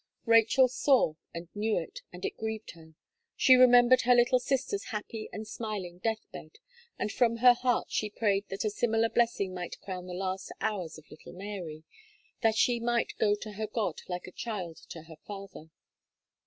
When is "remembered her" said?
3.55-4.15